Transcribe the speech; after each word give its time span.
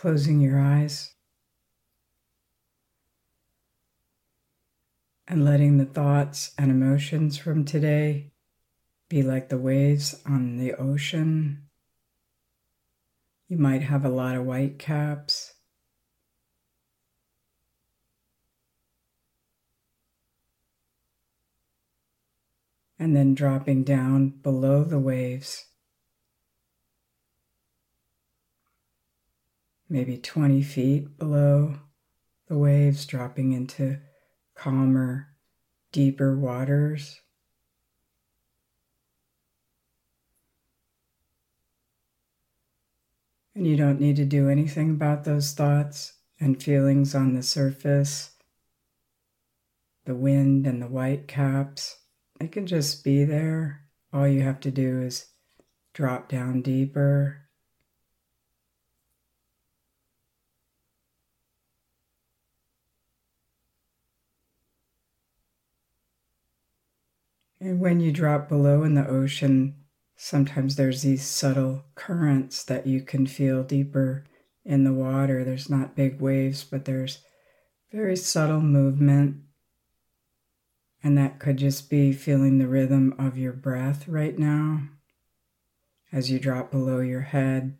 closing 0.00 0.40
your 0.40 0.58
eyes 0.58 1.12
and 5.28 5.44
letting 5.44 5.76
the 5.76 5.84
thoughts 5.84 6.52
and 6.56 6.70
emotions 6.70 7.36
from 7.36 7.66
today 7.66 8.32
be 9.10 9.22
like 9.22 9.50
the 9.50 9.58
waves 9.58 10.18
on 10.24 10.56
the 10.56 10.72
ocean. 10.72 11.66
You 13.46 13.58
might 13.58 13.82
have 13.82 14.06
a 14.06 14.08
lot 14.08 14.36
of 14.36 14.46
white 14.46 14.78
caps. 14.78 15.52
And 22.98 23.14
then 23.14 23.34
dropping 23.34 23.84
down 23.84 24.30
below 24.30 24.82
the 24.82 24.98
waves. 24.98 25.66
Maybe 29.90 30.16
20 30.16 30.62
feet 30.62 31.18
below 31.18 31.74
the 32.46 32.56
waves, 32.56 33.04
dropping 33.04 33.52
into 33.52 33.98
calmer, 34.54 35.34
deeper 35.90 36.38
waters. 36.38 37.20
And 43.54 43.66
you 43.66 43.76
don't 43.76 44.00
need 44.00 44.16
to 44.16 44.24
do 44.24 44.48
anything 44.48 44.90
about 44.90 45.24
those 45.24 45.52
thoughts 45.52 46.14
and 46.38 46.62
feelings 46.62 47.14
on 47.14 47.34
the 47.34 47.42
surface, 47.42 48.30
the 50.04 50.14
wind 50.14 50.66
and 50.68 50.80
the 50.80 50.88
white 50.88 51.26
caps. 51.26 51.96
They 52.38 52.46
can 52.46 52.66
just 52.66 53.02
be 53.02 53.24
there. 53.24 53.82
All 54.12 54.26
you 54.26 54.42
have 54.42 54.60
to 54.60 54.70
do 54.70 55.02
is 55.02 55.26
drop 55.92 56.28
down 56.28 56.62
deeper 56.62 57.49
And 67.60 67.78
when 67.78 68.00
you 68.00 68.10
drop 68.10 68.48
below 68.48 68.82
in 68.84 68.94
the 68.94 69.06
ocean, 69.06 69.76
sometimes 70.16 70.76
there's 70.76 71.02
these 71.02 71.24
subtle 71.24 71.84
currents 71.94 72.64
that 72.64 72.86
you 72.86 73.02
can 73.02 73.26
feel 73.26 73.62
deeper 73.62 74.24
in 74.64 74.84
the 74.84 74.92
water. 74.92 75.44
There's 75.44 75.68
not 75.68 75.96
big 75.96 76.20
waves, 76.20 76.64
but 76.64 76.86
there's 76.86 77.18
very 77.92 78.16
subtle 78.16 78.60
movement. 78.60 79.42
And 81.02 81.16
that 81.18 81.38
could 81.38 81.58
just 81.58 81.90
be 81.90 82.12
feeling 82.12 82.58
the 82.58 82.68
rhythm 82.68 83.14
of 83.18 83.36
your 83.36 83.52
breath 83.52 84.08
right 84.08 84.38
now 84.38 84.88
as 86.12 86.30
you 86.30 86.38
drop 86.38 86.70
below 86.70 87.00
your 87.00 87.20
head 87.20 87.76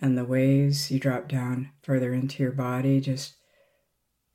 and 0.00 0.16
the 0.16 0.24
waves, 0.24 0.90
you 0.90 0.98
drop 0.98 1.28
down 1.28 1.70
further 1.82 2.12
into 2.12 2.42
your 2.42 2.52
body, 2.52 3.00
just 3.00 3.34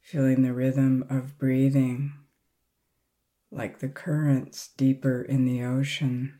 feeling 0.02 0.44
the 0.44 0.54
rhythm 0.54 1.06
of 1.10 1.38
breathing 1.38 2.14
like 3.56 3.80
the 3.80 3.90
currents 3.90 4.70
deeper 4.76 5.22
in 5.22 5.46
the 5.46 5.64
ocean. 5.64 6.40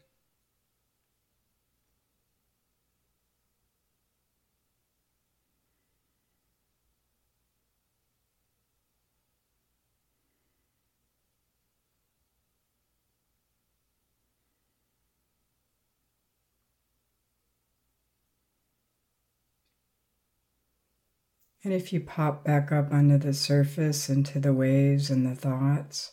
And 21.64 21.72
if 21.72 21.94
you 21.94 22.02
pop 22.02 22.44
back 22.44 22.74
up 22.74 22.92
under 22.92 23.18
the 23.18 23.34
surface 23.34 24.10
into 24.10 24.38
the 24.38 24.54
waves 24.54 25.10
and 25.10 25.26
the 25.26 25.34
thoughts, 25.34 26.12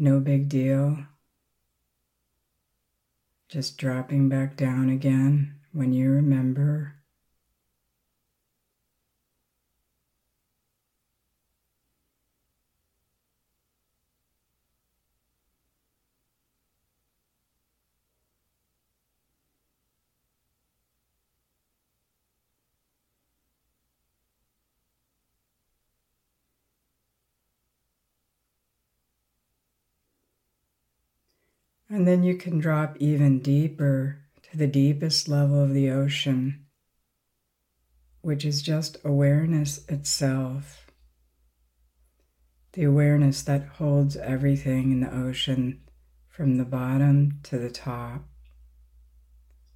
no 0.00 0.18
big 0.18 0.48
deal. 0.48 0.96
Just 3.50 3.76
dropping 3.76 4.30
back 4.30 4.56
down 4.56 4.88
again 4.88 5.56
when 5.72 5.92
you 5.92 6.10
remember. 6.10 6.99
And 31.92 32.06
then 32.06 32.22
you 32.22 32.36
can 32.36 32.60
drop 32.60 32.96
even 33.00 33.40
deeper 33.40 34.20
to 34.44 34.56
the 34.56 34.68
deepest 34.68 35.26
level 35.26 35.60
of 35.60 35.74
the 35.74 35.90
ocean, 35.90 36.66
which 38.20 38.44
is 38.44 38.62
just 38.62 38.96
awareness 39.04 39.84
itself. 39.88 40.86
The 42.74 42.84
awareness 42.84 43.42
that 43.42 43.66
holds 43.66 44.16
everything 44.16 44.92
in 44.92 45.00
the 45.00 45.12
ocean 45.12 45.80
from 46.28 46.58
the 46.58 46.64
bottom 46.64 47.40
to 47.42 47.58
the 47.58 47.70
top, 47.70 48.28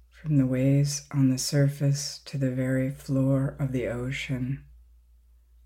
from 0.09 0.37
the 0.37 0.47
waves 0.47 1.05
on 1.11 1.29
the 1.29 1.37
surface 1.37 2.21
to 2.25 2.37
the 2.37 2.51
very 2.51 2.89
floor 2.89 3.57
of 3.59 3.73
the 3.73 3.89
ocean. 3.89 4.63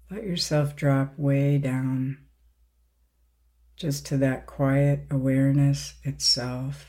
Let 0.09 0.23
yourself 0.23 0.75
drop 0.75 1.13
way 1.19 1.59
down 1.59 2.17
just 3.79 4.05
to 4.05 4.17
that 4.17 4.45
quiet 4.45 5.05
awareness 5.09 5.93
itself. 6.03 6.85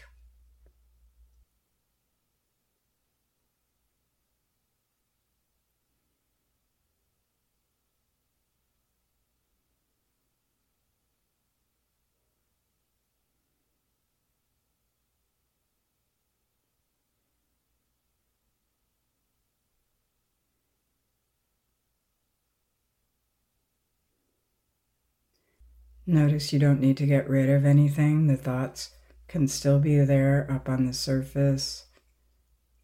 Notice 26.11 26.53
you 26.53 26.59
don't 26.59 26.81
need 26.81 26.97
to 26.97 27.07
get 27.07 27.31
rid 27.31 27.49
of 27.49 27.65
anything. 27.65 28.27
The 28.27 28.37
thoughts 28.37 28.91
can 29.29 29.47
still 29.47 29.79
be 29.79 30.01
there 30.01 30.45
up 30.51 30.69
on 30.69 30.87
the 30.87 30.93
surface. 30.93 31.85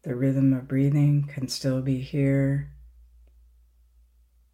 The 0.03 0.15
rhythm 0.15 0.53
of 0.53 0.69
breathing 0.69 1.25
can 1.27 1.49
still 1.49 1.81
be 1.81 1.99
here 1.99 2.71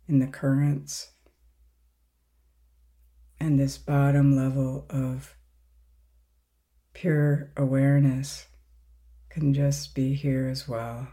in 0.08 0.18
the 0.18 0.26
currents. 0.26 1.12
And 3.40 3.60
this 3.60 3.78
bottom 3.78 4.36
level 4.36 4.88
of 4.90 5.36
pure 6.94 7.52
awareness 7.56 8.48
can 9.30 9.54
just 9.54 9.94
be 9.94 10.16
here 10.16 10.48
as 10.48 10.68
well. 10.68 11.08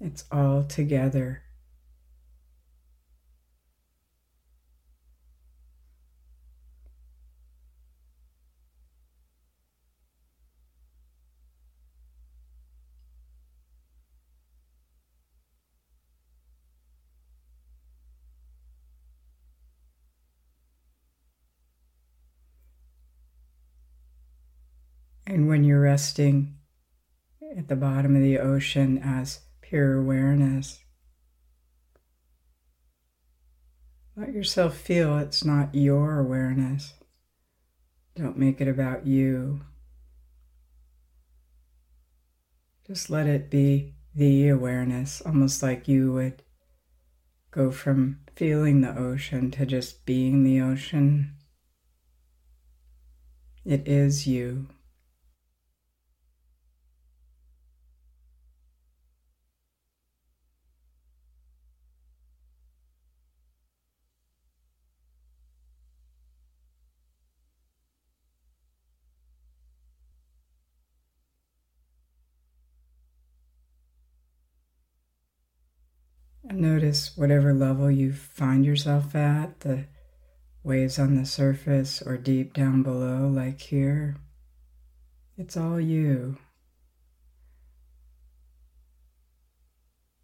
It's 0.00 0.24
all 0.32 0.64
together 0.64 1.44
And 25.26 25.48
when 25.48 25.64
you're 25.64 25.80
resting 25.80 26.56
at 27.56 27.68
the 27.68 27.76
bottom 27.76 28.14
of 28.14 28.22
the 28.22 28.38
ocean 28.38 28.98
as 28.98 29.40
pure 29.60 29.98
awareness, 29.98 30.78
let 34.16 34.32
yourself 34.32 34.76
feel 34.76 35.18
it's 35.18 35.44
not 35.44 35.74
your 35.74 36.18
awareness. 36.18 36.94
Don't 38.14 38.38
make 38.38 38.60
it 38.60 38.68
about 38.68 39.06
you. 39.06 39.62
Just 42.86 43.10
let 43.10 43.26
it 43.26 43.50
be 43.50 43.94
the 44.14 44.48
awareness, 44.48 45.20
almost 45.20 45.62
like 45.62 45.88
you 45.88 46.12
would 46.12 46.42
go 47.50 47.72
from 47.72 48.20
feeling 48.36 48.80
the 48.80 48.96
ocean 48.96 49.50
to 49.50 49.66
just 49.66 50.06
being 50.06 50.44
the 50.44 50.60
ocean. 50.60 51.32
It 53.64 53.88
is 53.88 54.26
you. 54.26 54.68
And 76.48 76.60
notice 76.60 77.16
whatever 77.16 77.52
level 77.52 77.90
you 77.90 78.12
find 78.12 78.64
yourself 78.64 79.14
at, 79.14 79.60
the 79.60 79.86
waves 80.62 80.98
on 80.98 81.16
the 81.16 81.26
surface 81.26 82.02
or 82.02 82.16
deep 82.16 82.52
down 82.54 82.82
below, 82.82 83.28
like 83.28 83.60
here. 83.60 84.16
It's 85.36 85.56
all 85.56 85.80
you. 85.80 86.38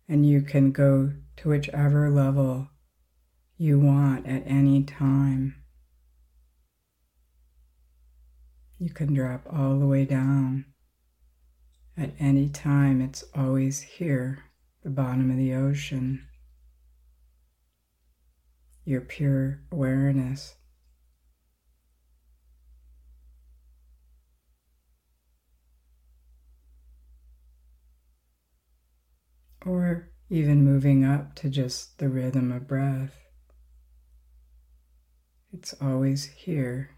And 0.09 0.29
you 0.29 0.43
can 0.43 0.73
go 0.73 1.13
to 1.37 1.49
whichever 1.49 2.11
level 2.11 2.69
you 3.57 3.79
want 3.79 4.27
at 4.27 4.43
any 4.47 4.85
time. 4.85 5.57
You 8.79 8.91
can 8.91 9.15
drop 9.15 9.47
all 9.53 9.79
the 9.79 9.87
way 9.87 10.05
down. 10.05 10.67
At 11.97 12.11
any 12.19 12.49
time, 12.49 13.01
it's 13.01 13.23
always 13.35 13.81
here, 13.81 14.45
the 14.82 14.90
bottom 14.90 15.31
of 15.31 15.37
the 15.37 15.55
ocean. 15.55 16.26
Your 18.84 19.00
pure 19.00 19.61
awareness. 19.70 20.56
Or 29.64 30.11
even 30.29 30.64
moving 30.64 31.05
up 31.05 31.37
to 31.37 31.49
just 31.49 31.99
the 31.99 32.08
rhythm 32.08 32.50
of 32.50 32.67
breath. 32.67 33.23
It's 35.52 35.75
always 35.81 36.25
here. 36.25 36.90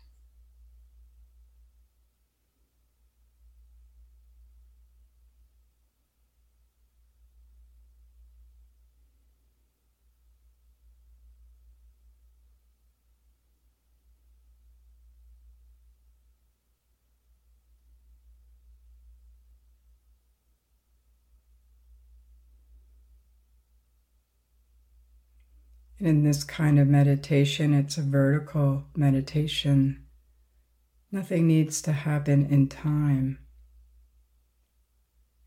In 25.98 26.24
this 26.24 26.44
kind 26.44 26.78
of 26.78 26.88
meditation, 26.88 27.72
it's 27.72 27.96
a 27.96 28.02
vertical 28.02 28.84
meditation. 28.96 30.04
Nothing 31.12 31.46
needs 31.46 31.80
to 31.82 31.92
happen 31.92 32.46
in 32.46 32.68
time. 32.68 33.38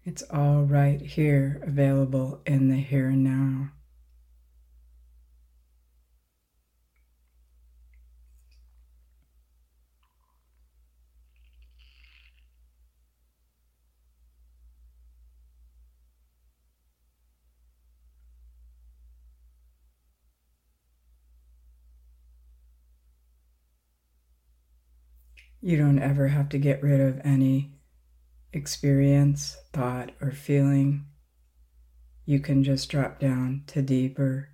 It's 0.03 0.23
all 0.31 0.63
right 0.63 1.01
here, 1.01 1.61
available 1.67 2.41
in 2.45 2.69
the 2.69 2.77
here 2.77 3.09
and 3.09 3.23
now. 3.23 3.71
You 25.61 25.77
don't 25.77 25.99
ever 25.99 26.27
have 26.27 26.49
to 26.49 26.59
get 26.59 26.83
rid 26.83 27.01
of 27.01 27.19
any 27.23 27.73
experience, 28.53 29.57
thought, 29.73 30.11
or 30.21 30.31
feeling. 30.31 31.05
You 32.25 32.39
can 32.39 32.63
just 32.63 32.89
drop 32.89 33.19
down 33.19 33.63
to 33.67 33.81
deeper 33.81 34.49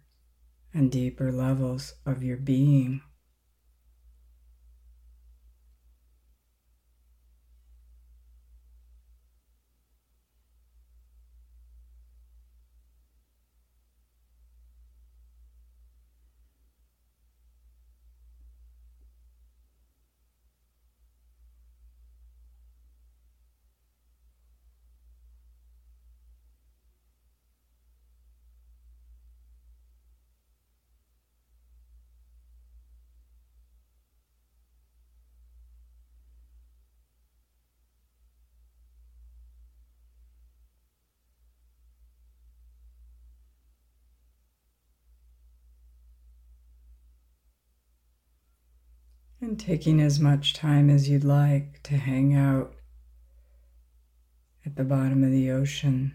and 0.74 0.92
deeper 0.92 1.32
levels 1.32 1.96
of 2.06 2.24
your 2.24 2.38
being. 2.38 3.02
And 49.44 49.60
taking 49.60 50.00
as 50.00 50.22
much 50.22 50.54
time 50.54 50.90
as 50.90 51.10
you'd 51.10 51.25
like 51.25 51.84
to 51.84 51.98
hang 51.98 52.34
out 52.34 52.75
at 54.66 54.78
the 54.78 54.86
bottom 54.86 55.22
of 55.22 55.31
the 55.31 55.51
ocean. 55.51 56.13